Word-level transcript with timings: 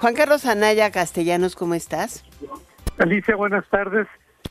Juan 0.00 0.14
Carlos 0.14 0.46
Anaya 0.46 0.90
Castellanos, 0.90 1.54
¿cómo 1.54 1.74
estás? 1.74 2.24
Alicia, 2.96 3.36
buenas 3.36 3.68
tardes. 3.68 4.06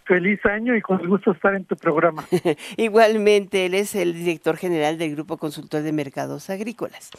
Feliz 0.06 0.40
año 0.46 0.76
y 0.76 0.82
con 0.82 1.04
gusto 1.08 1.32
estar 1.32 1.56
en 1.56 1.66
tu 1.66 1.76
programa. 1.76 2.24
Igualmente, 2.78 3.66
él 3.66 3.74
es 3.74 3.96
el 3.96 4.14
director 4.14 4.58
general 4.58 5.00
del 5.00 5.16
Grupo 5.16 5.38
Consultor 5.38 5.82
de 5.82 5.92
Mercados 5.92 6.52
Agrícolas. 6.52 7.10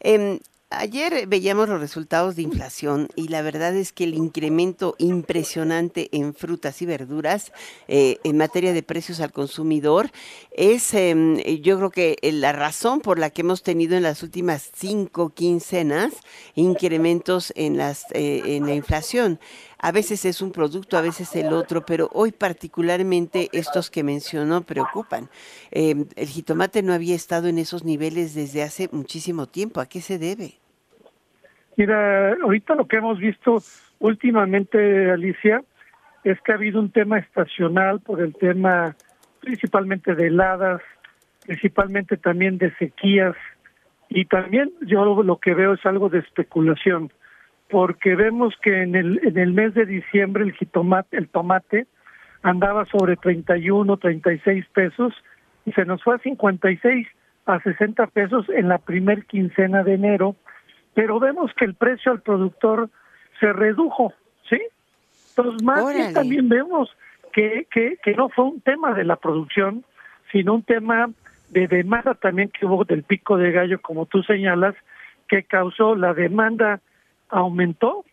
Eh, 0.00 0.40
Ayer 0.72 1.26
veíamos 1.26 1.68
los 1.68 1.80
resultados 1.80 2.36
de 2.36 2.42
inflación 2.42 3.08
y 3.16 3.26
la 3.26 3.42
verdad 3.42 3.74
es 3.74 3.92
que 3.92 4.04
el 4.04 4.14
incremento 4.14 4.94
impresionante 4.98 6.08
en 6.12 6.32
frutas 6.32 6.80
y 6.80 6.86
verduras 6.86 7.50
eh, 7.88 8.18
en 8.22 8.36
materia 8.36 8.72
de 8.72 8.84
precios 8.84 9.18
al 9.18 9.32
consumidor 9.32 10.12
es, 10.52 10.94
em, 10.94 11.38
yo 11.60 11.76
creo 11.76 11.90
que 11.90 12.16
la 12.22 12.52
razón 12.52 13.00
por 13.00 13.18
la 13.18 13.30
que 13.30 13.40
hemos 13.40 13.64
tenido 13.64 13.96
en 13.96 14.04
las 14.04 14.22
últimas 14.22 14.70
cinco 14.72 15.30
quincenas 15.30 16.12
incrementos 16.54 17.52
en, 17.56 17.76
las, 17.76 18.06
eh, 18.12 18.42
en 18.54 18.64
la 18.64 18.74
inflación. 18.74 19.40
A 19.76 19.90
veces 19.90 20.24
es 20.24 20.40
un 20.40 20.52
producto, 20.52 20.96
a 20.96 21.00
veces 21.00 21.34
el 21.34 21.52
otro, 21.52 21.84
pero 21.84 22.10
hoy 22.12 22.30
particularmente 22.30 23.48
estos 23.52 23.90
que 23.90 24.04
mencionó 24.04 24.62
preocupan. 24.62 25.30
Em, 25.72 26.06
el 26.14 26.28
jitomate 26.28 26.84
no 26.84 26.92
había 26.92 27.16
estado 27.16 27.48
en 27.48 27.58
esos 27.58 27.82
niveles 27.82 28.34
desde 28.34 28.62
hace 28.62 28.88
muchísimo 28.92 29.48
tiempo. 29.48 29.80
¿A 29.80 29.86
qué 29.86 30.00
se 30.00 30.18
debe? 30.18 30.59
Mira, 31.80 32.34
ahorita 32.42 32.74
lo 32.74 32.86
que 32.86 32.98
hemos 32.98 33.18
visto 33.18 33.56
últimamente, 34.00 35.10
Alicia, 35.10 35.62
es 36.24 36.38
que 36.42 36.52
ha 36.52 36.56
habido 36.56 36.78
un 36.78 36.90
tema 36.90 37.16
estacional 37.18 38.00
por 38.00 38.20
el 38.20 38.34
tema 38.34 38.94
principalmente 39.40 40.14
de 40.14 40.26
heladas, 40.26 40.82
principalmente 41.46 42.18
también 42.18 42.58
de 42.58 42.70
sequías, 42.76 43.34
y 44.10 44.26
también 44.26 44.70
yo 44.82 45.22
lo 45.22 45.38
que 45.38 45.54
veo 45.54 45.72
es 45.72 45.86
algo 45.86 46.10
de 46.10 46.18
especulación, 46.18 47.10
porque 47.70 48.14
vemos 48.14 48.52
que 48.60 48.82
en 48.82 48.94
el, 48.94 49.18
en 49.26 49.38
el 49.38 49.54
mes 49.54 49.72
de 49.72 49.86
diciembre 49.86 50.44
el 50.44 50.52
jitomate, 50.52 51.16
el 51.16 51.30
tomate 51.30 51.86
andaba 52.42 52.84
sobre 52.84 53.16
31, 53.16 53.96
36 53.96 54.66
pesos, 54.74 55.14
y 55.64 55.72
se 55.72 55.86
nos 55.86 56.04
fue 56.04 56.16
a 56.16 56.18
56 56.18 57.08
a 57.46 57.58
60 57.58 58.06
pesos 58.08 58.50
en 58.50 58.68
la 58.68 58.76
primer 58.76 59.24
quincena 59.24 59.82
de 59.82 59.94
enero, 59.94 60.36
pero 60.94 61.20
vemos 61.20 61.52
que 61.54 61.64
el 61.64 61.74
precio 61.74 62.12
al 62.12 62.20
productor 62.20 62.90
se 63.38 63.52
redujo, 63.52 64.12
¿sí? 64.48 64.60
Entonces, 65.30 65.62
más 65.62 65.94
bien 65.94 66.12
también 66.12 66.48
vemos 66.48 66.94
que, 67.32 67.66
que, 67.70 67.96
que 68.02 68.14
no 68.14 68.28
fue 68.28 68.44
un 68.44 68.60
tema 68.60 68.92
de 68.92 69.04
la 69.04 69.16
producción, 69.16 69.84
sino 70.32 70.54
un 70.54 70.62
tema 70.62 71.10
de 71.50 71.66
demanda 71.66 72.14
también 72.14 72.50
que 72.50 72.66
hubo 72.66 72.84
del 72.84 73.02
pico 73.02 73.36
de 73.36 73.52
gallo, 73.52 73.80
como 73.80 74.06
tú 74.06 74.22
señalas, 74.22 74.74
que 75.28 75.44
causó 75.44 75.94
la 75.94 76.14
demanda 76.14 76.80
aumentó 77.28 78.04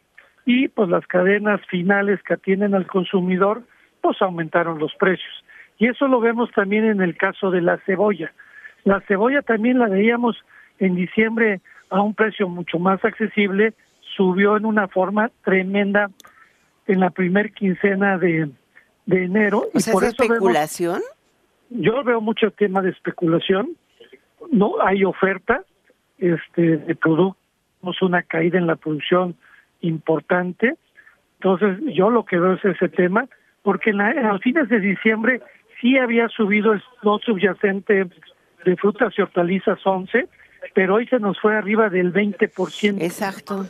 y 0.45 0.67
pues 0.67 0.89
las 0.89 1.05
cadenas 1.07 1.59
finales 1.67 2.21
que 2.23 2.35
atienden 2.35 2.75
al 2.75 2.87
consumidor 2.87 3.63
pues 4.01 4.21
aumentaron 4.21 4.79
los 4.79 4.93
precios. 4.95 5.43
Y 5.77 5.87
eso 5.87 6.07
lo 6.07 6.19
vemos 6.19 6.51
también 6.51 6.85
en 6.85 7.01
el 7.01 7.17
caso 7.17 7.51
de 7.51 7.61
la 7.61 7.77
cebolla. 7.85 8.31
La 8.83 9.01
cebolla 9.01 9.41
también 9.41 9.79
la 9.79 9.87
veíamos 9.87 10.37
en 10.79 10.95
diciembre 10.95 11.59
a 11.89 12.01
un 12.01 12.13
precio 12.13 12.47
mucho 12.47 12.79
más 12.79 13.03
accesible, 13.03 13.73
subió 14.15 14.57
en 14.57 14.65
una 14.65 14.87
forma 14.87 15.31
tremenda 15.43 16.09
en 16.87 16.99
la 16.99 17.09
primer 17.09 17.53
quincena 17.53 18.17
de, 18.17 18.49
de 19.05 19.23
enero. 19.23 19.59
¿O 19.73 19.79
y 19.79 19.91
por 19.91 20.03
eso 20.03 20.23
especulación? 20.23 21.01
yo 21.69 22.03
veo 22.03 22.21
mucho 22.21 22.51
tema 22.51 22.81
de 22.81 22.91
especulación. 22.91 23.75
No 24.51 24.81
hay 24.81 25.03
oferta 25.03 25.63
este 26.17 26.77
de 26.77 26.95
productos, 26.95 28.01
una 28.01 28.23
caída 28.23 28.57
en 28.57 28.67
la 28.67 28.75
producción 28.75 29.35
importante. 29.81 30.75
Entonces, 31.39 31.77
yo 31.93 32.09
lo 32.09 32.25
que 32.25 32.39
veo 32.39 32.53
es 32.53 32.65
ese 32.65 32.89
tema, 32.89 33.27
porque 33.61 33.91
en, 33.91 34.01
a 34.01 34.37
fines 34.39 34.69
de 34.69 34.79
diciembre 34.79 35.41
sí 35.79 35.97
había 35.97 36.27
subido 36.29 36.73
el 36.73 36.83
no 37.03 37.19
subyacente 37.19 38.07
de 38.65 38.75
frutas 38.77 39.13
y 39.17 39.21
hortalizas 39.21 39.79
11, 39.85 40.27
pero 40.77 40.93
hoy 40.93 41.07
se 41.07 41.17
nos 41.17 41.39
fue 41.39 41.57
arriba 41.57 41.89
del 41.89 42.13
20%. 42.13 43.01
Exacto. 43.01 43.65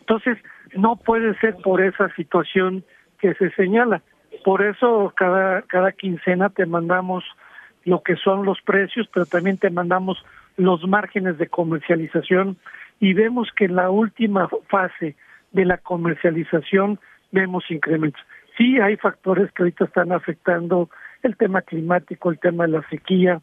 Entonces, 0.00 0.36
no 0.74 0.96
puede 0.96 1.38
ser 1.38 1.54
por 1.62 1.80
esa 1.80 2.12
situación 2.16 2.82
que 3.20 3.34
se 3.34 3.50
señala. 3.52 4.02
Por 4.44 4.64
eso 4.64 5.12
cada, 5.16 5.62
cada 5.62 5.92
quincena 5.92 6.48
te 6.48 6.66
mandamos 6.66 7.22
lo 7.84 8.02
que 8.02 8.16
son 8.16 8.44
los 8.44 8.60
precios, 8.62 9.08
pero 9.14 9.24
también 9.24 9.56
te 9.58 9.70
mandamos 9.70 10.20
los 10.56 10.82
márgenes 10.88 11.38
de 11.38 11.46
comercialización 11.46 12.56
y 12.98 13.14
vemos 13.14 13.50
que 13.56 13.66
en 13.66 13.76
la 13.76 13.90
última 13.90 14.48
fase 14.66 15.14
de 15.52 15.64
la 15.64 15.78
comercialización 15.78 16.98
vemos 17.30 17.70
incrementos. 17.70 18.20
Sí 18.58 18.80
hay 18.80 18.96
factores 18.96 19.52
que 19.52 19.62
ahorita 19.62 19.84
están 19.84 20.10
afectando 20.10 20.90
el 21.22 21.36
tema 21.36 21.62
climático, 21.62 22.32
el 22.32 22.40
tema 22.40 22.66
de 22.66 22.72
la 22.72 22.88
sequía, 22.88 23.40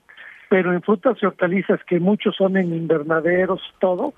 pero 0.54 0.72
en 0.72 0.84
frutas 0.84 1.18
y 1.20 1.26
hortalizas 1.26 1.80
que 1.84 2.00
muchos 2.00 2.36
son 2.36 2.58
en 2.58 2.76
invernaderos, 2.76 3.60
todo, 3.80 4.14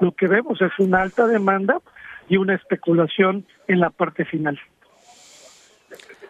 lo 0.00 0.12
que 0.12 0.26
vemos 0.26 0.60
es 0.60 0.70
una 0.78 1.00
alta 1.00 1.26
demanda 1.26 1.80
y 2.28 2.36
una 2.36 2.54
especulación 2.54 3.46
en 3.68 3.80
la 3.80 3.88
parte 3.88 4.26
final. 4.26 4.60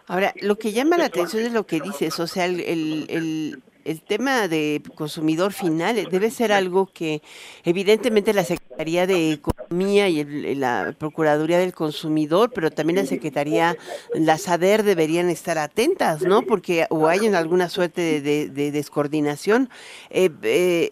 Ahora, 0.07 0.33
lo 0.41 0.55
que 0.55 0.71
llama 0.71 0.97
la 0.97 1.07
atención 1.07 1.43
es 1.43 1.51
lo 1.51 1.65
que 1.65 1.81
dices, 1.81 2.21
o 2.21 2.27
sea, 2.27 2.45
el, 2.45 2.61
el, 2.61 3.61
el 3.83 4.01
tema 4.01 4.47
de 4.47 4.81
consumidor 4.95 5.51
final 5.51 6.07
debe 6.09 6.31
ser 6.31 6.53
algo 6.53 6.85
que 6.93 7.21
evidentemente 7.65 8.33
la 8.33 8.45
Secretaría 8.45 9.07
de 9.07 9.33
Economía 9.33 9.58
y 9.71 10.55
la 10.55 10.93
Procuraduría 10.97 11.59
del 11.59 11.73
Consumidor, 11.73 12.51
pero 12.53 12.71
también 12.71 12.97
la 12.97 13.05
Secretaría, 13.05 13.75
la 14.15 14.37
SADER 14.37 14.83
deberían 14.83 15.29
estar 15.29 15.57
atentas, 15.57 16.23
¿no? 16.23 16.41
Porque 16.41 16.85
o 16.89 17.07
hay 17.07 17.25
en 17.25 17.35
alguna 17.35 17.69
suerte 17.69 18.21
de, 18.21 18.71
descoordinación. 18.71 19.69
Eh, 20.09 20.29
eh, 20.43 20.89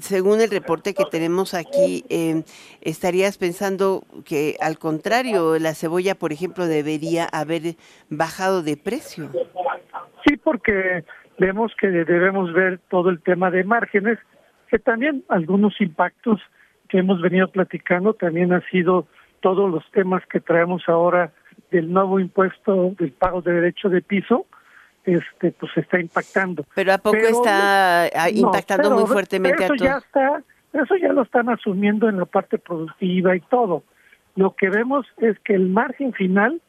según 0.00 0.40
el 0.40 0.50
reporte 0.50 0.94
que 0.94 1.04
tenemos 1.10 1.54
aquí, 1.54 2.04
eh, 2.08 2.42
estarías 2.80 3.36
pensando 3.38 4.04
que 4.24 4.56
al 4.60 4.78
contrario, 4.78 5.58
la 5.58 5.74
cebolla, 5.74 6.14
por 6.14 6.32
ejemplo, 6.32 6.66
debería 6.66 7.24
haber 7.24 7.74
bajado 8.08 8.62
de 8.62 8.76
precio. 8.76 9.30
Sí, 10.26 10.36
porque 10.36 11.04
vemos 11.38 11.72
que 11.80 11.88
debemos 11.88 12.52
ver 12.52 12.78
todo 12.88 13.10
el 13.10 13.20
tema 13.22 13.50
de 13.50 13.64
márgenes, 13.64 14.18
que 14.68 14.78
también 14.78 15.24
algunos 15.28 15.80
impactos 15.80 16.40
que 16.90 16.98
hemos 16.98 17.20
venido 17.22 17.48
platicando 17.48 18.14
también 18.14 18.52
han 18.52 18.62
sido 18.70 19.06
todos 19.40 19.70
los 19.70 19.88
temas 19.92 20.22
que 20.26 20.40
traemos 20.40 20.82
ahora 20.88 21.32
del 21.70 21.90
nuevo 21.90 22.20
impuesto 22.20 22.94
del 22.98 23.12
pago 23.12 23.40
de 23.42 23.52
derecho 23.52 23.88
de 23.88 24.02
piso, 24.02 24.46
este 25.04 25.52
pues 25.52 25.72
está 25.76 26.00
impactando. 26.00 26.64
Pero 26.74 26.92
a 26.92 26.98
poco 26.98 27.16
está 27.16 28.04
ah, 28.04 28.30
impactando 28.30 28.90
muy 28.90 29.06
fuertemente 29.06 29.64
eso 29.64 29.72
a 29.72 29.76
ya 29.76 29.98
está, 29.98 30.42
eso 30.72 30.96
ya 30.96 31.12
lo 31.12 31.22
están 31.22 31.48
asumiendo 31.48 32.08
en 32.08 32.18
la 32.18 32.26
parte 32.26 32.58
productiva 32.58 33.36
y 33.36 33.40
todo. 33.40 33.84
Lo 34.34 34.54
que 34.54 34.68
vemos 34.68 35.06
es 35.18 35.38
que 35.40 35.54
el 35.54 35.68
margen 35.68 36.12
final 36.12 36.60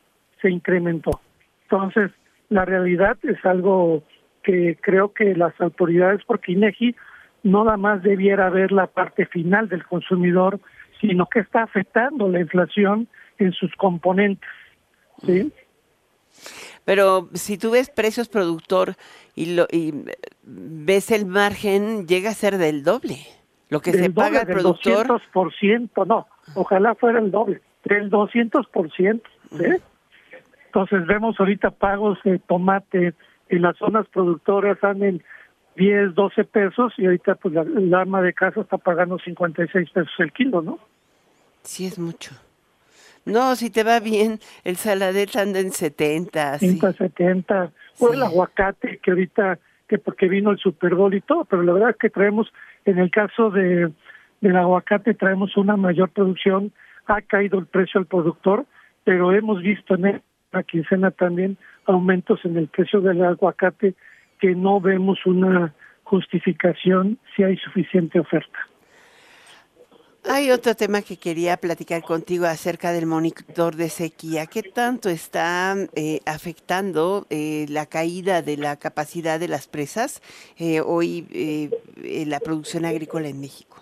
se 0.41 0.49
incrementó. 0.49 1.19
Entonces, 1.63 2.11
la 2.49 2.65
realidad 2.65 3.17
es 3.23 3.43
algo 3.45 4.03
que 4.43 4.77
creo 4.81 5.13
que 5.13 5.35
las 5.35 5.59
autoridades, 5.59 6.21
porque 6.25 6.53
INEGI 6.53 6.95
no 7.43 7.63
nada 7.63 7.77
más 7.77 8.03
debiera 8.03 8.49
ver 8.49 8.71
la 8.71 8.87
parte 8.87 9.25
final 9.25 9.69
del 9.69 9.85
consumidor, 9.85 10.59
sino 10.99 11.25
que 11.27 11.39
está 11.39 11.63
afectando 11.63 12.27
la 12.29 12.39
inflación 12.39 13.07
en 13.39 13.51
sus 13.53 13.75
componentes. 13.75 14.49
¿sí? 15.25 15.51
Pero 16.85 17.29
si 17.33 17.57
tú 17.57 17.71
ves 17.71 17.89
precios 17.89 18.29
productor 18.29 18.95
y, 19.35 19.55
lo, 19.55 19.67
y 19.71 19.93
ves 20.43 21.11
el 21.11 21.25
margen, 21.25 22.07
llega 22.07 22.29
a 22.29 22.33
ser 22.33 22.57
del 22.57 22.83
doble. 22.83 23.19
Lo 23.69 23.79
que 23.79 23.93
se 23.93 24.09
paga 24.09 24.41
el 24.41 24.47
productor. 24.47 25.07
Del 25.07 25.17
200%, 25.33 26.05
no, 26.05 26.27
ojalá 26.55 26.93
fuera 26.95 27.19
el 27.19 27.31
doble, 27.31 27.61
del 27.85 28.11
200%. 28.11 29.21
¿sí? 29.51 29.65
Entonces 30.65 31.05
vemos 31.05 31.39
ahorita 31.39 31.71
pagos 31.71 32.19
de 32.23 32.39
tomate, 32.39 33.13
en 33.49 33.61
las 33.61 33.77
zonas 33.77 34.07
productoras 34.07 34.81
andan 34.83 35.21
10, 35.75 36.15
12 36.15 36.43
pesos 36.45 36.93
y 36.97 37.05
ahorita 37.05 37.35
pues 37.35 37.53
la, 37.53 38.01
ama 38.01 38.21
de 38.21 38.33
casa 38.33 38.61
está 38.61 38.77
pagando 38.77 39.17
56 39.19 39.89
pesos 39.89 40.13
el 40.19 40.31
kilo, 40.31 40.61
¿no? 40.61 40.79
Sí, 41.63 41.85
es 41.85 41.97
mucho. 41.97 42.35
No, 43.25 43.55
si 43.55 43.69
te 43.69 43.83
va 43.83 43.99
bien, 43.99 44.39
el 44.63 44.77
saladet 44.77 45.35
anda 45.35 45.59
en 45.59 45.71
70. 45.71 46.57
70. 46.59 47.71
O 47.99 48.13
el 48.13 48.23
aguacate, 48.23 48.97
que 48.97 49.11
ahorita, 49.11 49.59
que 49.87 49.99
porque 49.99 50.27
vino 50.27 50.49
el 50.51 50.57
Super 50.57 50.95
Bowl 50.95 51.13
y 51.13 51.21
todo, 51.21 51.45
pero 51.45 51.61
la 51.61 51.73
verdad 51.73 51.89
es 51.91 51.97
que 51.97 52.09
traemos, 52.09 52.51
en 52.85 52.97
el 52.97 53.11
caso 53.11 53.51
de 53.51 53.91
del 54.41 54.57
aguacate, 54.57 55.13
traemos 55.13 55.55
una 55.55 55.77
mayor 55.77 56.09
producción, 56.09 56.73
ha 57.05 57.21
caído 57.21 57.59
el 57.59 57.67
precio 57.67 57.99
al 57.99 58.07
productor, 58.07 58.65
pero 59.03 59.31
hemos 59.33 59.61
visto 59.61 59.95
en 59.95 60.21
la 60.51 60.63
quincena 60.63 61.11
también 61.11 61.57
aumentos 61.85 62.43
en 62.43 62.57
el 62.57 62.67
precio 62.67 63.01
del 63.01 63.23
aguacate 63.23 63.93
que 64.41 64.55
no 64.55 64.81
vemos 64.81 65.25
una 65.25 65.73
justificación 66.03 67.17
si 67.35 67.43
hay 67.43 67.55
suficiente 67.57 68.19
oferta. 68.19 68.59
Hay 70.29 70.51
otro 70.51 70.75
tema 70.75 71.01
que 71.01 71.17
quería 71.17 71.57
platicar 71.57 72.03
contigo 72.03 72.45
acerca 72.45 72.91
del 72.91 73.07
monitor 73.07 73.75
de 73.75 73.89
sequía. 73.89 74.45
¿Qué 74.45 74.61
tanto 74.61 75.09
está 75.09 75.73
eh, 75.95 76.19
afectando 76.27 77.25
eh, 77.31 77.65
la 77.69 77.87
caída 77.87 78.43
de 78.43 78.57
la 78.57 78.75
capacidad 78.77 79.39
de 79.39 79.47
las 79.47 79.67
presas 79.67 80.21
eh, 80.59 80.79
hoy 80.81 81.25
en 82.03 82.29
la 82.29 82.39
producción 82.39 82.85
agrícola 82.85 83.29
en 83.29 83.41
México? 83.41 83.77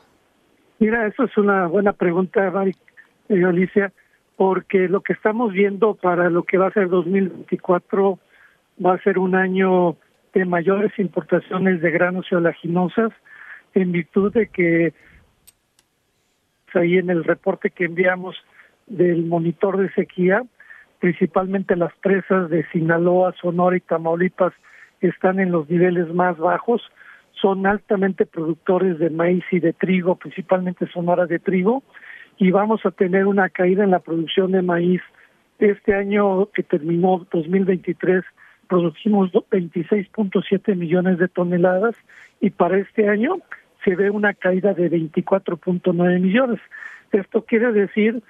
Mira, 0.80 1.08
eso 1.08 1.26
es 1.26 1.38
una 1.38 1.68
buena 1.68 1.92
pregunta, 1.92 2.54
Alicia, 3.28 3.92
porque 4.38 4.88
lo 4.88 5.02
que 5.02 5.12
estamos 5.12 5.52
viendo 5.52 5.96
para 5.96 6.30
lo 6.30 6.44
que 6.44 6.58
va 6.58 6.68
a 6.68 6.72
ser 6.72 6.88
2024 6.88 8.18
va 8.86 8.94
a 8.94 9.04
ser 9.04 9.20
un 9.20 9.36
año 9.36 9.98
de 10.34 10.46
mayores 10.46 10.92
importaciones 10.98 11.82
de 11.82 11.92
granos 11.92 12.28
y 12.32 12.36
olaginosas 12.36 13.12
en 13.74 13.92
virtud 13.92 14.34
de 14.34 14.48
que 14.48 14.94
ahí 16.74 16.98
en 16.98 17.10
el 17.10 17.24
reporte 17.24 17.72
que 17.72 17.86
enviamos 17.86 18.36
del 18.88 19.26
monitor 19.26 19.78
de 19.78 19.92
sequía, 19.94 20.44
principalmente 21.00 21.76
las 21.76 21.96
presas 21.98 22.50
de 22.50 22.66
Sinaloa, 22.72 23.34
Sonora 23.42 23.78
y 23.78 23.82
Tamaulipas 23.82 24.54
están 25.02 25.40
en 25.40 25.52
los 25.52 25.70
niveles 25.70 26.14
más 26.14 26.38
bajos, 26.38 26.82
son 27.32 27.66
altamente 27.66 28.26
productores 28.26 29.00
de 29.00 29.10
maíz 29.10 29.44
y 29.52 29.60
de 29.60 29.74
trigo, 29.74 30.16
principalmente 30.16 30.88
Sonora 30.88 31.26
de 31.26 31.40
trigo, 31.40 31.84
y 32.38 32.52
vamos 32.52 32.86
a 32.86 32.92
tener 32.92 33.28
una 33.28 33.50
caída 33.50 33.84
en 33.84 33.92
la 33.92 34.00
producción 34.00 34.52
de 34.52 34.62
maíz. 34.62 35.02
Este 35.60 35.94
año 35.94 36.48
que 36.48 36.64
terminó 36.64 37.26
2023 37.32 38.24
producimos 38.70 39.32
26.7 39.32 40.76
millones 40.76 41.18
de 41.18 41.28
toneladas 41.28 41.96
y 42.40 42.52
para 42.52 42.78
este 42.78 43.10
año 43.10 43.40
se 43.84 43.96
ve 43.96 44.10
una 44.10 44.34
caída 44.34 44.74
de 44.74 44.90
24.9 44.90 46.20
millones. 46.20 46.60
Esto 47.12 47.44
quiere 47.44 47.74
decir 47.74 48.22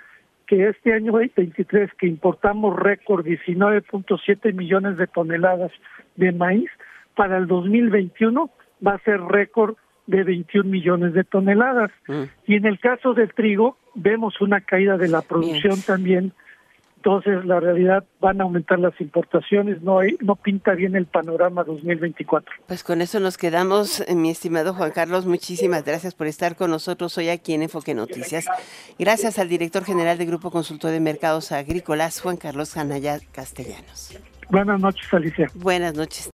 que 0.47 0.69
este 0.69 0.93
año 0.93 1.11
2023 1.11 1.91
que 1.93 2.07
importamos 2.07 2.75
récord 2.75 3.25
19.7 3.25 4.53
millones 4.53 4.97
de 4.97 5.05
toneladas 5.05 5.71
de 6.15 6.31
maíz, 6.31 6.69
para 7.15 7.37
el 7.37 7.47
2021 7.47 8.49
va 8.85 8.93
a 8.93 8.99
ser 8.99 9.19
récord 9.21 9.75
de 10.07 10.23
21 10.23 10.69
millones 10.69 11.13
de 11.13 11.23
toneladas. 11.23 11.91
Mm. 12.07 12.23
Y 12.47 12.55
en 12.55 12.65
el 12.65 12.79
caso 12.79 13.13
del 13.13 13.33
trigo 13.33 13.77
vemos 13.93 14.39
una 14.41 14.61
caída 14.61 14.97
de 14.97 15.09
la 15.09 15.21
producción 15.21 15.81
también 15.85 16.31
entonces, 16.99 17.45
la 17.45 17.61
realidad 17.61 18.03
van 18.19 18.41
a 18.41 18.43
aumentar 18.43 18.77
las 18.77 18.99
importaciones, 18.99 19.81
no 19.81 19.99
hay, 19.99 20.17
no 20.19 20.35
pinta 20.35 20.73
bien 20.73 20.97
el 20.97 21.05
panorama 21.05 21.63
2024. 21.63 22.53
Pues 22.67 22.83
con 22.83 23.01
eso 23.01 23.21
nos 23.21 23.37
quedamos, 23.37 24.01
eh, 24.01 24.15
mi 24.15 24.29
estimado 24.29 24.73
Juan 24.73 24.91
Carlos, 24.91 25.25
muchísimas 25.25 25.85
gracias 25.85 26.13
por 26.13 26.27
estar 26.27 26.57
con 26.57 26.71
nosotros 26.71 27.17
hoy 27.17 27.29
aquí 27.29 27.53
en 27.53 27.63
Enfoque 27.63 27.93
Noticias. 27.93 28.47
Gracias 28.99 29.39
al 29.39 29.47
director 29.47 29.85
general 29.85 30.17
del 30.17 30.27
Grupo 30.27 30.51
Consultor 30.51 30.91
de 30.91 30.99
Mercados 30.99 31.53
Agrícolas, 31.53 32.19
Juan 32.19 32.35
Carlos 32.35 32.73
Janaya 32.73 33.17
Castellanos. 33.31 34.19
Buenas 34.49 34.81
noches, 34.81 35.13
Alicia. 35.13 35.47
Buenas 35.53 35.93
noches. 35.93 36.27